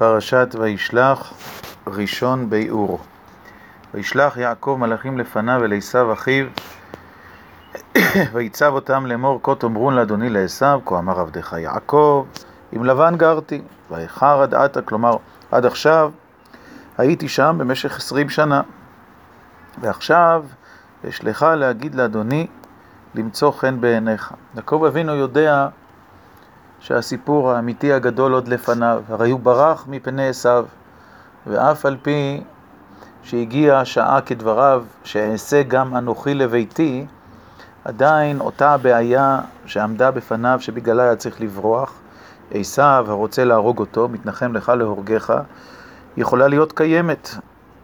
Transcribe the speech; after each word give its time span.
פרשת 0.00 0.54
וישלח 0.58 1.32
ראשון 1.86 2.50
ביאור. 2.50 3.00
וישלח 3.94 4.36
יעקב 4.36 4.76
מלאכים 4.80 5.18
לפניו 5.18 5.64
אל 5.64 5.76
עשיו 5.76 6.12
אחיו, 6.12 6.46
ויצב 8.32 8.72
אותם 8.72 9.06
לאמור 9.06 9.40
כה 9.42 9.54
תאמרון 9.54 9.94
לאדוני 9.94 10.30
לעשיו, 10.30 10.80
כה 10.84 10.98
אמר 10.98 11.20
עבדך 11.20 11.52
יעקב, 11.58 12.26
עם 12.72 12.84
לבן 12.84 13.16
גרתי, 13.16 13.62
ואיחר 13.90 14.42
עד 14.42 14.54
עתה, 14.54 14.82
כלומר 14.82 15.16
עד 15.50 15.66
עכשיו 15.66 16.12
הייתי 16.98 17.28
שם 17.28 17.56
במשך 17.58 17.96
עשרים 17.96 18.28
שנה, 18.28 18.62
ועכשיו 19.80 20.44
יש 21.04 21.24
לך 21.24 21.46
להגיד 21.56 21.94
לאדוני 21.94 22.46
למצוא 23.14 23.50
חן 23.50 23.80
בעיניך. 23.80 24.34
יעקב 24.54 24.84
אבינו 24.88 25.14
יודע 25.14 25.68
שהסיפור 26.80 27.52
האמיתי 27.52 27.92
הגדול 27.92 28.32
עוד 28.32 28.48
לפניו, 28.48 29.02
הרי 29.08 29.30
הוא 29.30 29.40
ברח 29.40 29.86
מפני 29.88 30.28
עשיו, 30.28 30.66
ואף 31.46 31.86
על 31.86 31.96
פי 32.02 32.42
שהגיעה 33.22 33.80
השעה 33.80 34.20
כדבריו, 34.20 34.84
שאעשה 35.04 35.62
גם 35.62 35.96
אנוכי 35.96 36.34
לביתי, 36.34 37.06
עדיין 37.84 38.40
אותה 38.40 38.70
הבעיה 38.70 39.40
שעמדה 39.66 40.10
בפניו, 40.10 40.58
שבגללה 40.60 41.02
היה 41.02 41.16
צריך 41.16 41.40
לברוח, 41.40 41.92
עשיו 42.54 43.04
הרוצה 43.08 43.44
להרוג 43.44 43.78
אותו, 43.78 44.08
מתנחם 44.08 44.52
לך 44.52 44.68
להורגך, 44.68 45.34
יכולה 46.16 46.48
להיות 46.48 46.72
קיימת, 46.72 47.30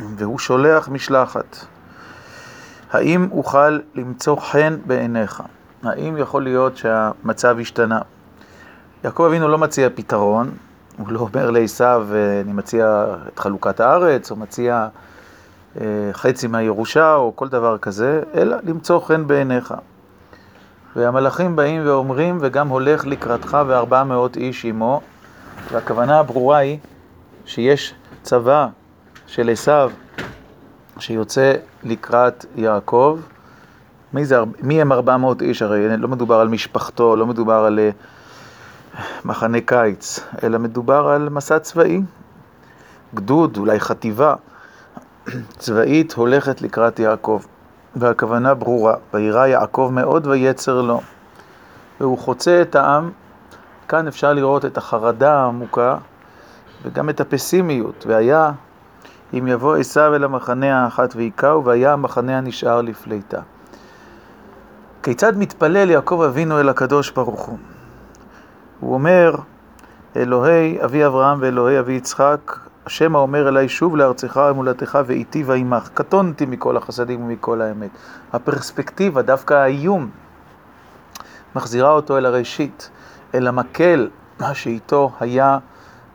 והוא 0.00 0.38
שולח 0.38 0.88
משלחת. 0.88 1.56
האם 2.92 3.28
אוכל 3.32 3.78
למצוא 3.94 4.36
חן 4.40 4.76
בעיניך? 4.86 5.42
האם 5.82 6.16
יכול 6.16 6.42
להיות 6.42 6.76
שהמצב 6.76 7.56
השתנה? 7.60 8.00
יעקב 9.04 9.22
אבינו 9.22 9.48
לא 9.48 9.58
מציע 9.58 9.88
פתרון, 9.94 10.50
הוא 10.98 11.12
לא 11.12 11.20
אומר 11.20 11.50
לעשיו, 11.50 12.08
אני 12.44 12.52
מציע 12.52 13.06
את 13.28 13.38
חלוקת 13.38 13.80
הארץ, 13.80 14.30
או 14.30 14.36
מציע 14.36 14.88
חצי 16.12 16.46
מהירושה, 16.46 17.14
או 17.14 17.32
כל 17.36 17.48
דבר 17.48 17.78
כזה, 17.78 18.22
אלא 18.34 18.56
למצוא 18.62 19.00
חן 19.00 19.26
בעיניך. 19.26 19.74
והמלאכים 20.96 21.56
באים 21.56 21.82
ואומרים, 21.86 22.38
וגם 22.40 22.68
הולך 22.68 23.06
לקראתך 23.06 23.58
וארבע 23.66 24.04
מאות 24.04 24.36
איש 24.36 24.64
עמו, 24.64 25.00
והכוונה 25.72 26.18
הברורה 26.18 26.58
היא 26.58 26.78
שיש 27.44 27.94
צבא 28.22 28.66
של 29.26 29.50
עשיו 29.50 29.90
שיוצא 30.98 31.52
לקראת 31.82 32.44
יעקב. 32.56 33.20
מי, 34.12 34.24
זה, 34.24 34.36
מי 34.62 34.80
הם 34.80 34.92
ארבע 34.92 35.16
מאות 35.16 35.42
איש? 35.42 35.62
הרי 35.62 35.96
לא 35.96 36.08
מדובר 36.08 36.34
על 36.34 36.48
משפחתו, 36.48 37.16
לא 37.16 37.26
מדובר 37.26 37.54
על 37.64 37.78
מחנה 39.24 39.60
קיץ, 39.60 40.20
אלא 40.42 40.58
מדובר 40.58 41.08
על 41.08 41.28
מסע 41.28 41.58
צבאי, 41.58 42.02
גדוד, 43.14 43.56
אולי 43.56 43.80
חטיבה 43.80 44.34
צבאית 45.58 46.12
הולכת 46.12 46.62
לקראת 46.62 46.98
יעקב, 46.98 47.42
והכוונה 47.96 48.54
ברורה, 48.54 48.94
וירא 49.14 49.46
יעקב 49.46 49.90
מאוד 49.92 50.26
ויצר 50.26 50.80
לו, 50.80 51.00
והוא 52.00 52.18
חוצה 52.18 52.62
את 52.62 52.74
העם, 52.74 53.10
כאן 53.88 54.06
אפשר 54.06 54.32
לראות 54.32 54.64
את 54.64 54.76
החרדה 54.76 55.34
העמוקה 55.34 55.96
וגם 56.82 57.10
את 57.10 57.20
הפסימיות, 57.20 58.04
והיה 58.08 58.50
אם 59.34 59.46
יבוא 59.46 59.76
עשיו 59.76 60.14
אל 60.14 60.24
המחנה 60.24 60.84
האחת 60.84 61.16
ויקהו, 61.16 61.64
והיה 61.64 61.92
המחנה 61.92 62.38
הנשאר 62.38 62.80
לפליטה. 62.80 63.40
כיצד 65.02 65.38
מתפלל 65.38 65.90
יעקב 65.90 66.22
אבינו 66.26 66.60
אל 66.60 66.68
הקדוש 66.68 67.10
ברוך 67.10 67.40
הוא? 67.40 67.58
הוא 68.80 68.94
אומר, 68.94 69.34
אלוהי 70.16 70.84
אבי 70.84 71.06
אברהם 71.06 71.38
ואלוהי 71.40 71.78
אבי 71.78 71.92
יצחק, 71.92 72.58
השם 72.86 73.16
האומר 73.16 73.48
אליי 73.48 73.68
שוב 73.68 73.96
לארצך 73.96 74.40
ומולדתך 74.50 74.98
ואיתי 75.06 75.42
ועמך. 75.42 75.90
קטונתי 75.94 76.46
מכל 76.46 76.76
החסדים 76.76 77.24
ומכל 77.24 77.60
האמת. 77.60 77.90
הפרספקטיבה, 78.32 79.22
דווקא 79.22 79.54
האיום, 79.54 80.10
מחזירה 81.56 81.90
אותו 81.90 82.18
אל 82.18 82.26
הראשית, 82.26 82.90
אל 83.34 83.46
המקל, 83.46 84.08
מה 84.40 84.54
שאיתו 84.54 85.12
היה 85.20 85.58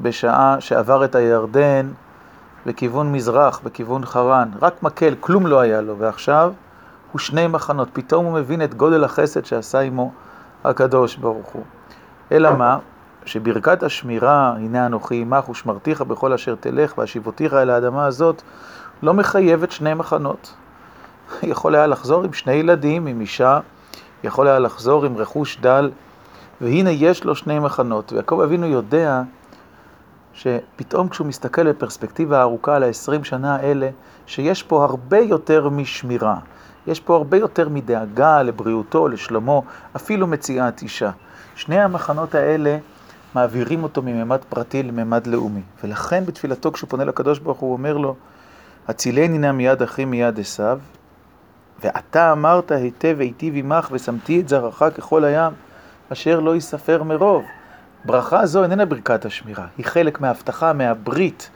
בשעה 0.00 0.56
שעבר 0.60 1.04
את 1.04 1.14
הירדן 1.14 1.90
בכיוון 2.66 3.12
מזרח, 3.12 3.60
בכיוון 3.64 4.04
חרן. 4.04 4.48
רק 4.62 4.82
מקל, 4.82 5.14
כלום 5.20 5.46
לא 5.46 5.60
היה 5.60 5.80
לו, 5.80 5.98
ועכשיו 5.98 6.52
הוא 7.12 7.18
שני 7.18 7.46
מחנות. 7.46 7.88
פתאום 7.92 8.24
הוא 8.24 8.34
מבין 8.34 8.62
את 8.62 8.74
גודל 8.74 9.04
החסד 9.04 9.44
שעשה 9.44 9.80
עמו 9.80 10.12
הקדוש 10.64 11.16
ברוך 11.16 11.48
הוא. 11.48 11.62
אלא 12.32 12.56
מה? 12.56 12.78
שברכת 13.24 13.82
השמירה, 13.82 14.54
הנה 14.56 14.86
אנוכי 14.86 15.20
עמך 15.22 15.48
ושמרתיך 15.48 16.02
בכל 16.02 16.32
אשר 16.32 16.54
תלך 16.60 16.98
והשיבותיך 16.98 17.54
אל 17.54 17.70
האדמה 17.70 18.06
הזאת, 18.06 18.42
לא 19.02 19.14
מחייבת 19.14 19.70
שני 19.70 19.94
מחנות. 19.94 20.54
יכול 21.42 21.74
היה 21.74 21.86
לחזור 21.86 22.24
עם 22.24 22.32
שני 22.32 22.52
ילדים, 22.52 23.06
עם 23.06 23.20
אישה, 23.20 23.60
יכול 24.24 24.48
היה 24.48 24.58
לחזור 24.58 25.04
עם 25.04 25.16
רכוש 25.16 25.58
דל, 25.60 25.90
והנה 26.60 26.90
יש 26.90 27.24
לו 27.24 27.34
שני 27.34 27.58
מחנות. 27.58 28.12
ויעקב 28.12 28.40
אבינו 28.40 28.66
יודע 28.66 29.22
שפתאום 30.32 31.08
כשהוא 31.08 31.26
מסתכל 31.26 31.68
בפרספקטיבה 31.70 32.40
ארוכה 32.40 32.76
על 32.76 32.82
ה-20 32.82 33.24
שנה 33.24 33.56
האלה, 33.56 33.88
שיש 34.26 34.62
פה 34.62 34.84
הרבה 34.84 35.18
יותר 35.18 35.68
משמירה. 35.68 36.38
יש 36.86 37.00
פה 37.00 37.16
הרבה 37.16 37.36
יותר 37.36 37.68
מדאגה 37.68 38.42
לבריאותו, 38.42 39.08
לשלומו, 39.08 39.62
אפילו 39.96 40.26
מציאת 40.26 40.82
אישה. 40.82 41.10
שני 41.58 41.80
המחנות 41.80 42.34
האלה 42.34 42.78
מעבירים 43.34 43.82
אותו 43.82 44.02
מממד 44.02 44.38
פרטי 44.48 44.82
לממד 44.82 45.26
לאומי. 45.26 45.60
ולכן 45.84 46.24
בתפילתו 46.26 46.72
כשהוא 46.72 46.90
פונה 46.90 47.04
לקדוש 47.04 47.38
ברוך 47.38 47.58
הוא 47.58 47.72
אומר 47.72 47.96
לו, 47.96 48.14
הצילני 48.88 49.38
נא 49.38 49.52
מיד 49.52 49.82
אחי 49.82 50.04
מיד 50.04 50.40
עשיו, 50.40 50.78
ואתה 51.84 52.32
אמרת 52.32 52.70
היטב 52.72 53.16
היטיב 53.20 53.54
עמך 53.56 53.88
ושמתי 53.92 54.40
את 54.40 54.48
זרעך 54.48 54.82
ככל 54.96 55.24
הים, 55.24 55.52
אשר 56.12 56.40
לא 56.40 56.56
יספר 56.56 57.02
מרוב. 57.02 57.44
ברכה 58.04 58.46
זו 58.46 58.62
איננה 58.62 58.84
ברכת 58.86 59.24
השמירה, 59.24 59.66
היא 59.78 59.86
חלק 59.86 60.20
מההבטחה, 60.20 60.72
מהברית. 60.72 61.50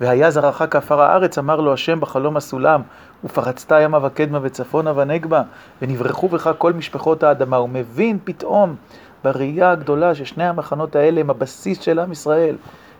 והיה 0.00 0.30
זרעך 0.30 0.62
כעפר 0.70 1.00
הארץ, 1.00 1.38
אמר 1.38 1.60
לו 1.60 1.72
השם 1.72 2.00
בחלום 2.00 2.36
הסולם, 2.36 2.82
ופרצת 3.24 3.72
ימה 3.80 4.06
וקדמה 4.06 4.38
וצפונה 4.42 4.92
ונגבה, 4.96 5.42
ונברחו 5.82 6.28
בך 6.28 6.50
כל 6.58 6.72
משפחות 6.72 7.22
האדמה. 7.22 7.56
הוא 7.56 7.68
מבין 7.68 8.18
פתאום 8.24 8.76
בראייה 9.24 9.70
הגדולה 9.70 10.14
ששני 10.14 10.44
המחנות 10.44 10.96
האלה 10.96 11.20
הם 11.20 11.30
הבסיס 11.30 11.80
של 11.80 11.98
עם 11.98 12.12
ישראל, 12.12 12.56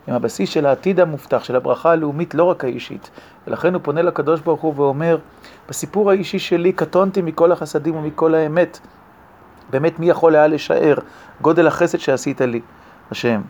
הם 0.07 0.15
הבסיס 0.15 0.51
של 0.51 0.67
העתיד 0.67 1.01
המובטח, 1.01 1.45
של 1.45 1.57
הברכה 1.57 1.91
הלאומית, 1.91 2.35
לא 2.35 2.45
רק 2.45 2.65
האישית. 2.65 3.11
ולכן 3.47 3.75
הוא 3.75 3.83
פונה 3.85 4.03
לקדוש 4.03 4.41
ברוך 4.41 4.61
הוא 4.61 4.75
ואומר, 4.77 5.19
בסיפור 5.69 6.11
האישי 6.11 6.39
שלי 6.39 6.73
קטונתי 6.73 7.23
מכל 7.23 7.53
החסדים 7.53 7.97
ומכל 7.97 8.35
האמת. 8.35 8.81
באמת 9.71 9.99
מי 9.99 10.09
יכול 10.09 10.37
היה 10.37 10.47
לשער 10.47 10.95
גודל 11.41 11.67
החסד 11.67 11.99
שעשית 11.99 12.41
לי, 12.41 12.61
השם. 13.11 13.43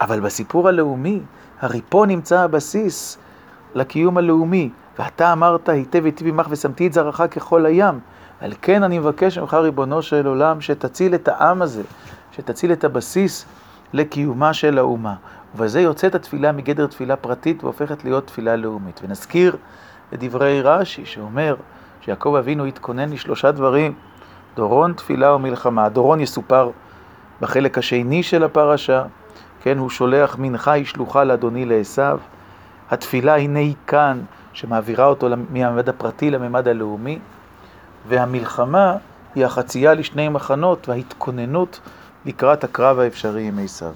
אבל 0.00 0.20
בסיפור 0.20 0.68
הלאומי, 0.68 1.20
הרי 1.60 1.80
פה 1.88 2.04
נמצא 2.08 2.40
הבסיס 2.40 3.18
לקיום 3.74 4.18
הלאומי. 4.18 4.70
ואתה 4.98 5.32
אמרת 5.32 5.68
היטב 5.68 6.04
היטב 6.04 6.26
עמך 6.26 6.46
ושמתי 6.50 6.86
את 6.86 6.92
זרעך 6.92 7.22
ככל 7.30 7.66
הים. 7.66 8.00
על 8.42 8.52
כן 8.62 8.82
אני 8.82 8.98
מבקש 8.98 9.38
ממך, 9.38 9.54
ריבונו 9.54 10.02
של 10.02 10.26
עולם, 10.26 10.60
שתציל 10.60 11.14
את 11.14 11.28
העם 11.28 11.62
הזה, 11.62 11.82
שתציל 12.32 12.72
את 12.72 12.84
הבסיס 12.84 13.46
לקיומה 13.92 14.54
של 14.54 14.78
האומה. 14.78 15.14
ובזה 15.54 15.80
יוצאת 15.80 16.14
התפילה 16.14 16.52
מגדר 16.52 16.86
תפילה 16.86 17.16
פרטית 17.16 17.64
והופכת 17.64 18.04
להיות 18.04 18.26
תפילה 18.26 18.56
לאומית. 18.56 19.00
ונזכיר 19.04 19.56
את 20.14 20.24
דברי 20.24 20.62
רש"י, 20.62 21.06
שאומר 21.06 21.56
שיעקב 22.00 22.34
אבינו 22.38 22.64
התכונן 22.64 23.10
לשלושה 23.10 23.50
דברים, 23.50 23.94
דורון, 24.56 24.92
תפילה 24.92 25.34
ומלחמה. 25.34 25.84
הדורון 25.84 26.20
יסופר 26.20 26.70
בחלק 27.40 27.78
השני 27.78 28.22
של 28.22 28.44
הפרשה, 28.44 29.02
כן, 29.62 29.78
הוא 29.78 29.90
שולח 29.90 30.36
מנחה 30.38 30.72
היא 30.72 30.84
שלוחה 30.84 31.24
לאדוני 31.24 31.64
לעשו. 31.64 32.16
התפילה 32.90 33.36
הנה 33.36 33.58
היא 33.58 33.74
כאן, 33.86 34.20
שמעבירה 34.52 35.06
אותו 35.06 35.28
מהממד 35.50 35.88
הפרטי 35.88 36.30
לממד 36.30 36.68
הלאומי. 36.68 37.18
והמלחמה 38.08 38.96
היא 39.34 39.46
החצייה 39.46 39.94
לשני 39.94 40.28
מחנות 40.28 40.88
וההתכוננות 40.88 41.80
לקראת 42.26 42.64
הקרב 42.64 42.98
האפשרי 42.98 43.48
עם 43.48 43.58
עשיו. 43.58 43.92